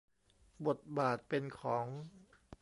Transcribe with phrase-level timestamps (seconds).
[0.67, 1.85] บทบาทเป็นของ